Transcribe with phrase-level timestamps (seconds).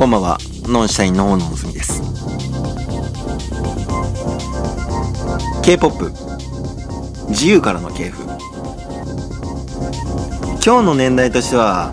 [0.00, 2.00] こんばんは、ノンシュタインの大野のみです。
[5.62, 6.10] K-POP
[7.28, 8.22] 自由からの系譜。
[10.64, 11.92] 今日の年代としては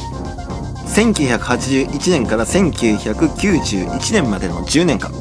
[0.96, 5.12] 1981年から1991年までの10年間。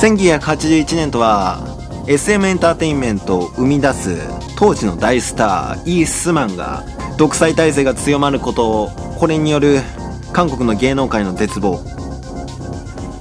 [0.00, 1.60] 1981年とは
[2.06, 4.16] SM エンターテインメントを生み出す
[4.56, 6.86] 当時の大スターイースマンが
[7.18, 8.88] 独裁体制が強まることを
[9.18, 9.82] これによる
[10.32, 11.78] 韓国の芸能界の絶望。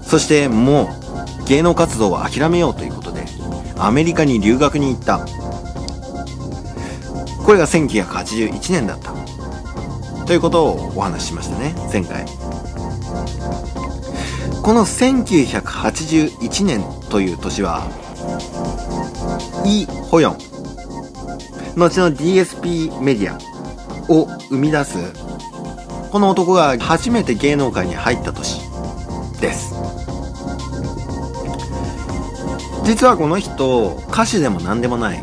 [0.04, 0.90] そしても
[1.44, 3.26] う芸能活動を諦めようということで
[3.78, 5.26] アメリカに留学に行った。
[7.44, 9.14] これが1981年だった。
[10.26, 12.26] ということをお話ししましたね前回。
[14.62, 17.88] この1981年という年は
[19.66, 20.38] イ・ホヨン。
[21.78, 23.38] 後の DSP メディア
[24.12, 24.98] を生み出す
[26.12, 28.62] この男が初めて芸能界に入った年
[29.40, 29.74] です。
[32.86, 35.22] 実はこの人歌手でも何でもない。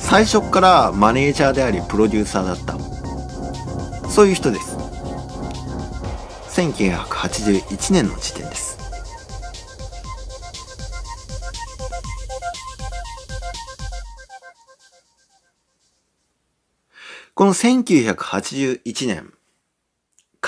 [0.00, 2.76] 最初からマネージャーでありプロデューサーだった。
[4.08, 4.76] そういう人です。
[6.60, 8.78] 1981年の時点です。
[17.34, 19.32] この1981年、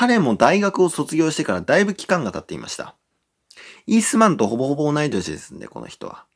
[0.06, 2.94] 彼も大学を卒業してからだいぶ期間が経っていました。
[3.86, 6.26] イースマンとほぼほぼ同い年ですんで、この人は。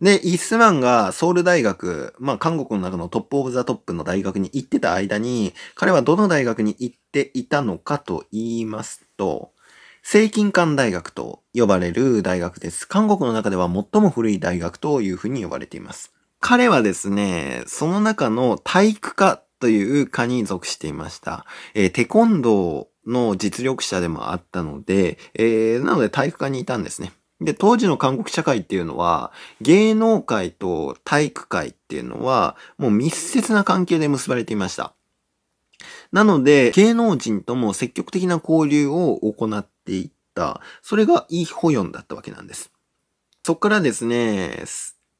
[0.00, 9.50] で、イースマンがソウル大学、まあ韓国の中のトップオブザトップの大学に行ってた間に、彼はどの大学に行っていたのかと言いますと、
[10.04, 12.86] 成均館大学と呼ばれる大学です。
[12.86, 16.12] 韓国の中では最も古い大学というふうに呼ばれています。
[16.38, 21.46] 彼はですね、その中の体育科という科に属していました。
[21.74, 27.12] えー、テコンドーの実力者でもあったので、えー、なので体育科にいたんですね。
[27.40, 34.94] で、当時の韓国社会っていうのは、芸能界と体育界っていうのは、もう密接な関係で結ばれていました。
[36.10, 40.60] なので、芸能人とも積極的な交流を行っていった。
[40.82, 42.72] それがイ・ホヨンだったわけなんです。
[43.44, 44.64] そっからですね、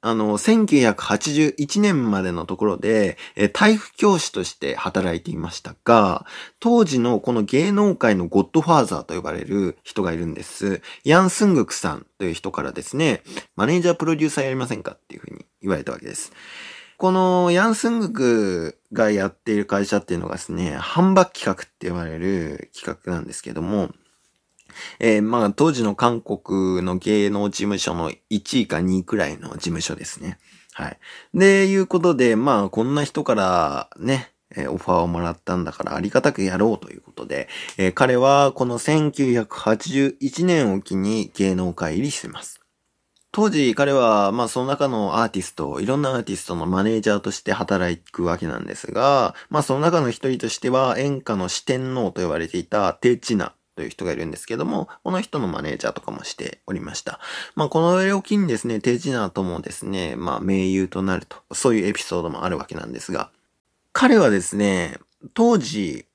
[0.01, 6.25] あの、1981年までのところで、え体育教師として働いていましたが、
[6.61, 10.83] 当時のこの芸能界のゴッドファーザーと呼ばれる人がいるんです。
[11.03, 13.23] ヤン・スングクさんという人からですね、
[13.57, 16.33] マネージャープロデューサーやりませんかっていうふうに言われたわけです。
[16.97, 23.91] このヤン・スングクがやっている会社っていうのがですね、販売企画って呼ばれる企画なんですけども、
[24.99, 30.39] えー、まあ、当時の韓国の芸能事務所の1位か2位くらいの事務所ですね。
[30.73, 30.99] はい。
[31.35, 42.61] で、いうことで、まあ、こんな人からね、え、オファーをもらったんだからありがたくやろうということで、えー、彼はこの1981年を機に芸能界入りしてます。
[43.31, 57.21] 当時彼は、まあその中のアーティスト、いろんなアーティストのマネージャーとして働くわけなんですが、まあその中の一人としては演歌の四天王と呼ばれていたテチナという人がいるんですけども、この人のマネージャーとかもしておりました。
[57.55, 63.31] まあ、この上を機にですね、テジナーともですね、まあ、盟友となると、そういうエピソードもあるわけなんですが、
[63.93, 64.99] 彼はですね、
[65.33, 66.07] 当時、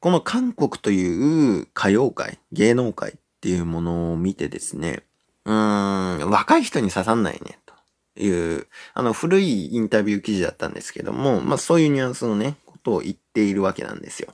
[0.00, 5.02] この韓国という歌謡界、芸能界っていうものを見てですね、
[5.44, 14.32] うーん、若い人に刺さんないね、という、あの、古いインタビュー記事だったんですけども、まあ、そういうニュアンスのね、ことを言っているわけなんですよ。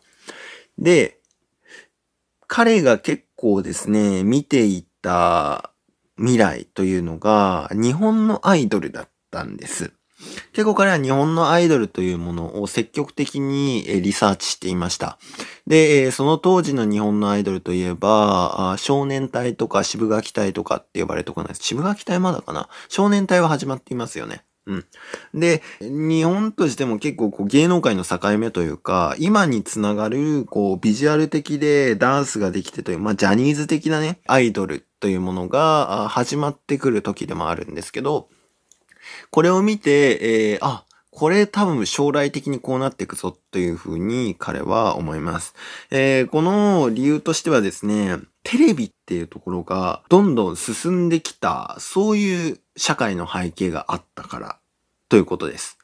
[0.78, 1.19] で、
[2.52, 5.70] 彼が結構ですね、見ていた
[6.18, 9.92] 未来というのが日本のアイドルだったんです。
[10.52, 15.16] 結構彼は日本のアイドルというものを積極的にリサーチしていました。
[15.68, 21.62] で、その当時の日本のアイドルといえば、少年隊とか渋垣隊とかって呼ばれるところなんです。
[21.62, 22.68] 渋垣隊まだかな？
[22.88, 24.42] 少年隊は始まっていますよね。
[24.66, 24.84] うん。
[25.34, 38.28] で、日本としても結構こう芸能界の境目というか、今につながるこうビジュアル的でダンスができてという、まあジャニーズ的なね、アイドルというものが始まってくる時でもあるんですけど、
[39.30, 45.54] これを見て、えー、あ、これ多分将来的にこうなっていくぞというふうに彼は思います。
[45.90, 48.18] えー、この理由としてはですね、
[48.50, 54.58] テレビっていうところがどんどん進んできた、そういう社会の背景があったから
[55.08, 55.78] ということです。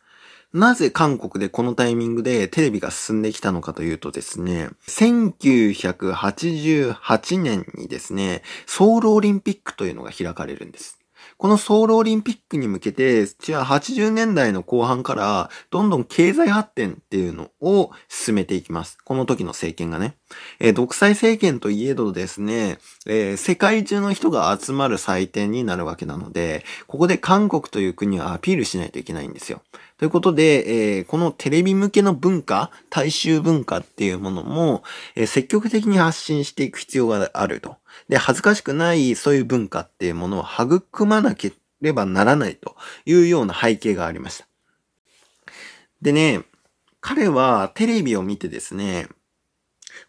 [0.53, 10.99] なぜ韓国でこのタイミングでテレビが進んできたのかというとですね、1988年にですね、ソウルオリンピックというのが開かれるんです。
[11.39, 18.99] このソウルオリンピックに向けて、じゃあ80年代の後半からどんどん経済発展っていうのを進めていきます。
[19.05, 20.17] この時の政権がね。
[20.59, 29.63] えー、独裁政権といえどですね、えー、世界中の人が集まる祭典になるわけなので、ここで韓国という国はアピールしないといけないんですよ。
[29.99, 34.83] ということで、えー、このテレビ向けの文化、大衆文化っていうものも、
[35.15, 37.77] えー、積極的に発信していく必要があると。
[38.09, 44.47] で、恥ずかしくないそういう文化っていうものを育まなければならないというような背景がありました。
[46.03, 46.43] でね、
[47.01, 49.09] 彼はテレビを見てですね、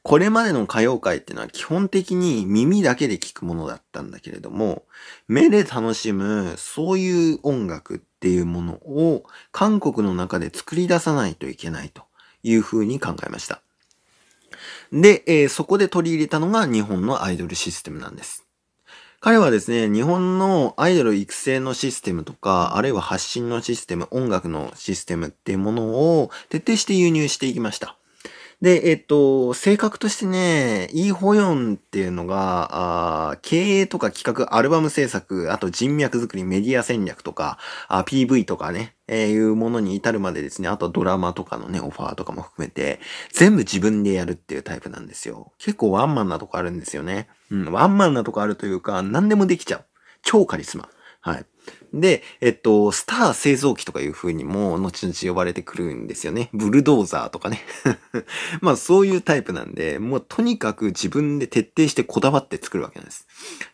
[0.08, 4.84] これまでの歌謡界っていうのは基本的に耳だけで聞くものだったんだけれども、
[5.28, 12.04] 目で楽しむそういう音楽っていうものを韓国の中で作り出さないといけないと
[12.42, 13.62] いうふうに考えました。
[14.94, 18.46] で、えー、そこで取り入れたのが日本のアイドルシステムなんです。
[19.20, 25.84] 彼はですね、日本のアイドル育成のシステムとか、あるいは発信のシステム、音楽のシステムっていうもの
[26.22, 27.98] を徹底して輸入していきました。
[28.60, 43.00] で、えっと、性格としてね、イーホヨンっていうのが、あ経営とか企画、アルバム制作、あと人脈作り、メディア戦略とか、PV とかね、えー、いうものに至るまでですね、あとドラマとかのね、オファーとかも含めて、
[43.32, 45.52] 全部自分でやるっていうタイプなんですよ。
[45.60, 47.30] 結構ワンマンなとこあるんですよね。
[47.52, 49.86] うん、ワンマンなとこあるというか、何でもできちゃう。
[50.24, 50.90] 超カリスマ。
[51.28, 51.46] はい。
[51.94, 56.50] で、えっと、スター製造機とかいう風にも後々呼ばれてくるんですよね。
[56.54, 57.62] ブルドーザーとかね。
[58.62, 63.28] まあそういうタイプなんで、もうとにかく自分で徹底してこだわって作るわけなんです。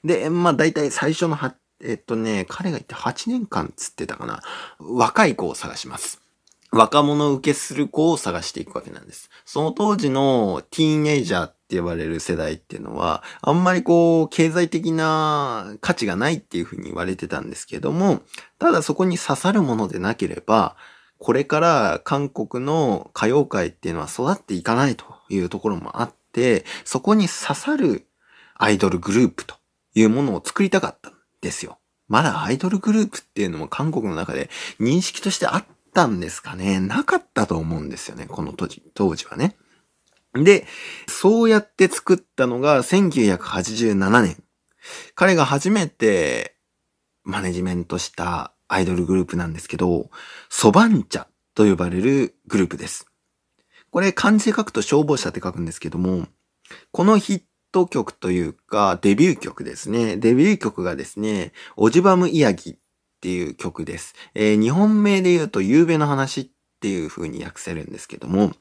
[0.03, 4.41] で、まあ大体最初のは、えっとね、彼が言って8年間つってたかな。
[4.79, 6.22] 若い子を探します。
[6.73, 9.29] 若者受けする子を探していくわけなんです。
[9.45, 18.21] その当時のティーンエイジャーって呼ばれる世代っていうのは、あんまりこう、経済的な価値がないっていうふうに言われてたんですけども、
[18.57, 20.75] ただそこに刺さるものでなければ、
[21.19, 28.07] これから韓国の歌謡界っていうのは育っていかないというところもあって、そこに刺さる
[28.55, 29.55] アイドルグループと
[29.93, 31.77] いうものを作りたかったんですよ。
[32.07, 34.49] まだアイドルグループっていうのも韓国の中で
[34.79, 38.25] 認識としてあったったんですかねなかったと思うんですよね。
[38.27, 39.55] この当時、当時はね。
[40.33, 40.65] で、
[41.07, 44.43] そうやって作ったのが1987年。
[45.13, 46.55] 彼が初めて
[47.23, 50.09] マネジメントしたアイドルグループなんですけど、
[50.49, 53.05] ソバンチャと呼ばれるグループです。
[53.91, 56.27] これ漢字で書くと消防車って書くんですけども、
[56.91, 57.41] このヒッ
[57.71, 60.17] ト曲というかデビュー曲ですね。
[60.17, 62.79] デビュー曲がですね、オジバムイヤギ
[63.23, 64.15] っていう曲です。
[64.35, 66.47] えー、日本名で言うと、夕べの話っ
[66.81, 68.51] ていう風に訳せるんですけども、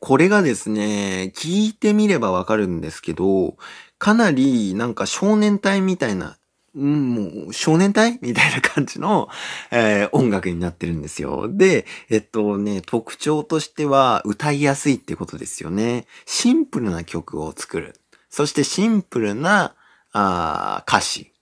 [0.00, 3.56] これがですね、聞いてみればわかるんですけど、
[3.98, 6.36] かなりなんか少年隊みたいな、
[6.78, 8.18] ん、もう少年隊？
[8.20, 9.30] みたいな感じの、
[9.70, 11.48] えー、音楽になってるんですよ。
[11.48, 16.06] で、えっとね、特徴としては歌いやすいってことですよね。
[16.26, 17.94] シンプルな曲を作る。
[18.28, 19.74] そしてシンプルな
[20.12, 21.33] あ歌詞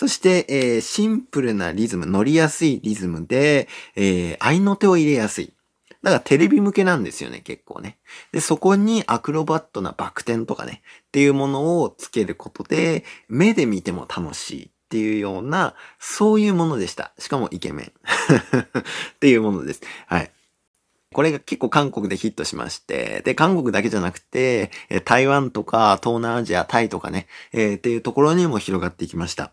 [0.00, 5.52] そして、えー、シンプルなリズム、乗りやすいリズムで、えー、合いの手を入れやすい。
[6.02, 7.98] だからテレビ向けなんですよね、結構ね。
[8.32, 17.12] で、そこにアクロバットなバク転とかね、っていうものをつけることで、目で見ても楽しいっていうような、そういうものでした。
[17.18, 17.92] しかもイケメン。
[17.92, 18.84] っ
[19.20, 19.82] ていうものです。
[20.06, 20.30] はい。
[21.12, 24.70] これが結構韓国でヒットしまして、で、韓国だけじゃなくて、
[25.04, 29.52] 台湾とか東南アジア、タイとかね、えー、っていうところにも広がっていきました。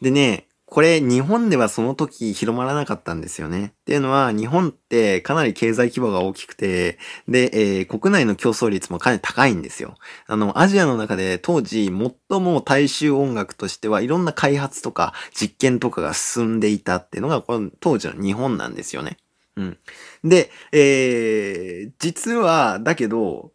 [0.00, 3.66] でね、これ日本ではその時広まらなかったんですよね。
[3.66, 6.98] っていうのは日本ってかなり経済規模が大きくて、
[7.28, 9.94] で、えー、国内の競争率もかなり高いんですよ。
[10.26, 19.18] あの、アジアの中で当時最も大衆音楽としてはいろんな開発とか実験とかが進んでいたっていうのがこの当時の日本なんですよね。
[19.56, 19.78] うん。
[20.24, 23.52] で、えー、実は、だけど、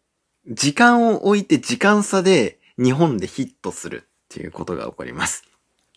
[0.48, 5.44] 時間を置いて時間差で日本でヒットするっていうことが起こります。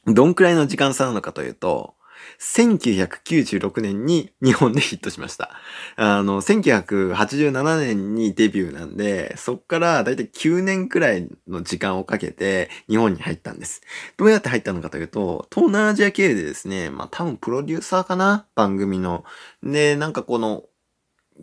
[0.08, 1.96] どんくらいの時間差なのかというと、
[2.40, 5.52] 1996年に日本でヒットしました。
[5.96, 13.82] あの、1987年にデビューなんで、そっからだいたい9年くらいの時間をかけて日本に入ったんです。
[14.18, 18.48] どうやって入ったのかというと、東南アジア系でですね、まあ多分プロデューサーかな？
[18.56, 19.24] 番組の。
[19.64, 20.64] で、なんかこの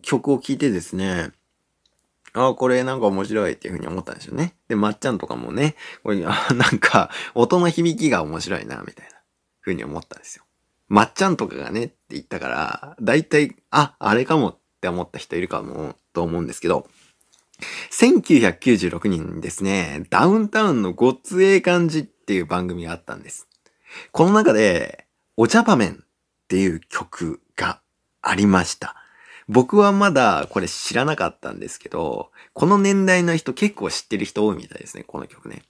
[0.02, 1.30] 曲を聴いてですね、
[2.34, 4.54] ああ、これなんか面白いっていうふうに思ったんですよね。
[4.68, 9.16] で、まっちゃんとかもね、これ、あなんか、音の響きが面白いな、みたいな
[9.60, 10.44] ふうに思ったんですよ。
[10.88, 16.88] まっちゃんとかがねって言ったから、だいたい、あ、あれかもって思った人いるかも、と思うんですけど、
[17.90, 23.48] 1996年にですね、ダウンタウンのごっつええ感じっていう番組があったんです。
[24.10, 25.96] この中で、お茶場面っ
[26.48, 27.80] ていう曲が
[28.20, 28.96] ありました。
[29.48, 35.62] 僕はまだこれ知らなかったんですけど、この年代の人結構知ってる人多いみたいですね、この曲ね。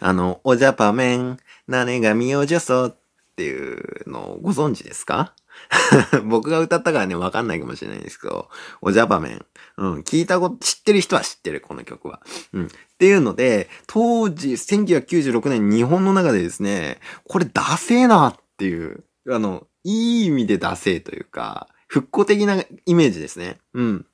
[0.00, 2.96] あの、おじゃぱめん、なねがみおじょそっ
[3.36, 5.34] ていうのをご存知ですか？
[6.24, 8.48] 僕が歌ったからね、わかんないかもしれないんですけど、
[8.80, 9.44] おじゃぱめん。
[9.76, 12.20] うん、聞いたこと、知ってる人は知ってる、この曲は。
[12.52, 12.66] うん。
[12.66, 12.68] っ
[12.98, 23.58] ていうので、当時、1996年日本の中でですね、これダセーなっていう、あの、いい意味でダセーというか、復古的なイメージですね。
[23.74, 24.06] うん。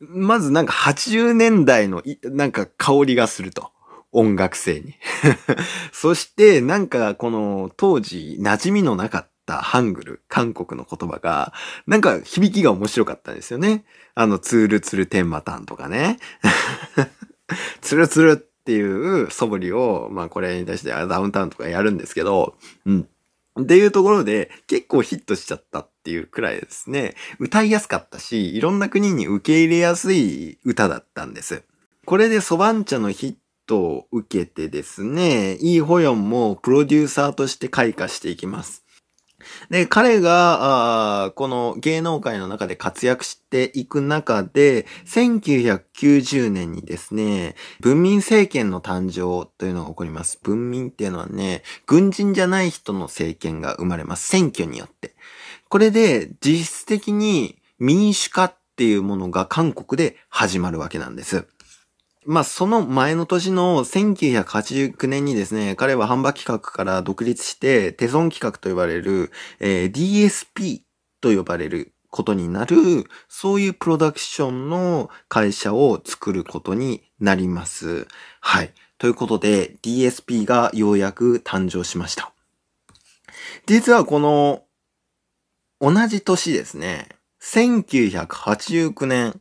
[0.00, 3.70] まずなんか80年代のなんか香りがすると。
[4.12, 4.94] 音楽性に。
[5.92, 11.52] そしてなんかこの当時馴染みのなかったハングル、韓国の言葉が、
[11.86, 13.84] なんか響きが面白かったんですよね。
[14.14, 16.18] あの、ツールツルテンマタンとかね。
[17.82, 22.56] ツルツルっていう素振りを、まあこれに対してダウンタウンとかやるんですけど、
[22.86, 23.08] うん。
[23.60, 31.64] っていうところで結構ヒットしちゃったっていうくらいですね、歌いやすかったし、いろんな国に受け入れやすい歌だったんです。
[32.04, 33.34] これでソバンチャのヒッ
[33.66, 38.84] トを受けてですね、イーホヨンもプロデューサーとして開花していきます。
[39.68, 50.38] で、彼が、この芸能界の中で活躍していく中で、1990年にですね、文民政権の誕生というのが起こります。
[50.42, 54.28] 文民っていうのはね、軍人じゃない人の政権が生まれます。
[54.28, 55.16] 選挙によって。
[55.68, 61.46] これで、実質的に民主化っていうものが韓国で始まるわけなんです。
[62.24, 69.30] まあ、その前の年の1989年にですね、彼は販売企画から独立して、テソン企画と呼ばれる、
[69.60, 70.80] えー、DSP
[71.20, 78.08] と呼ばれることになる、そういうプロダクションの会社を作ることになります。
[78.40, 78.72] はい。
[78.98, 82.32] ということで、DSP がようやく誕生しました。
[83.66, 84.64] 実はこの、
[85.80, 87.08] 同じ年ですね、
[87.42, 89.40] 1989年、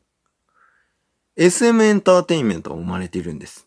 [1.38, 3.66] SM エンターテインメントが生まれているんです。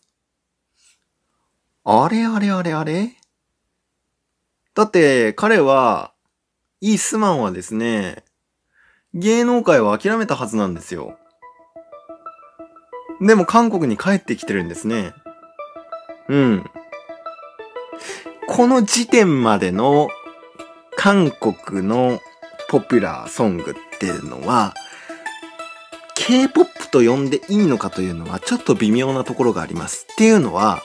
[1.83, 2.25] あれ？
[2.25, 2.51] あれ？
[2.51, 2.73] あれ？
[2.73, 3.15] あれ？
[4.75, 6.13] だって彼は、
[6.81, 8.23] イースマンはですね、
[9.13, 11.17] 芸能界を諦めたはずなんですよ。
[13.21, 15.13] でも韓国に帰ってきてるんですね。
[16.27, 16.65] うん。
[18.47, 20.07] この時点までの
[20.95, 22.19] 韓国の
[22.69, 24.75] ポピュラーソングっていうのは、
[26.15, 30.05] K-POP と呼んでいいのかというのはちょっと微妙なところがあります。
[30.13, 30.83] っていうのは、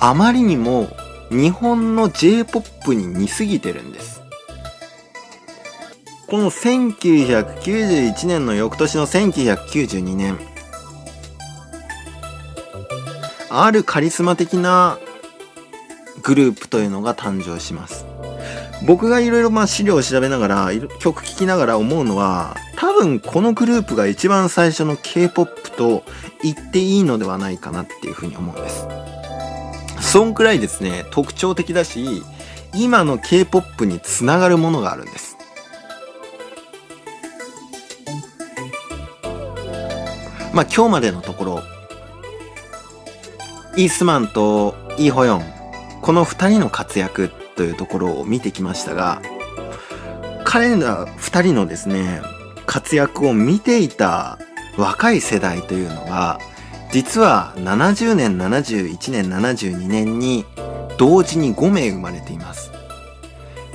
[0.00, 0.88] あまりにも
[1.30, 4.22] 日本の J-POP に似すぎてるんです。
[6.26, 10.38] この1991年の翌年の1992年、
[13.50, 14.98] あるカリスマ的な
[16.22, 18.07] グループというのが誕生します。
[18.86, 26.04] 僕がいろいろまあ資料を調べながら、曲聴きながら思うのは、多分このグループが一番最初の K-POP と
[26.42, 28.86] 言っていいのではないかなっていうふうに思うんです。
[30.00, 32.22] そんくらいですね、特徴的だし、
[32.74, 35.36] 今の K-POP につながるものがあるんです。
[40.54, 41.62] まあ今日までのところ、
[43.76, 45.44] イースマンとイーホヨン、
[46.00, 49.20] この二人の活躍というところを見てきましたが、
[50.44, 52.22] 彼ら二人のですね、
[52.66, 54.38] 活躍を見ていた
[54.76, 56.38] 若い世代というのが、
[56.92, 60.46] 実は70年、71年、72年に
[60.98, 62.70] 同時に5名生まれています。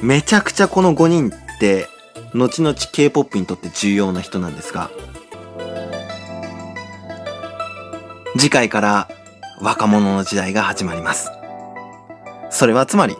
[0.01, 1.89] めちゃくちゃこの5人って、
[2.33, 4.89] 後々 K-POP にとって重要な人なんですが、
[8.37, 9.09] 次回から
[9.61, 11.31] 若者の時代が始まります。
[12.49, 13.17] それはつまり、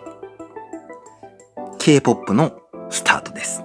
[1.83, 3.61] K-POP のスタートです。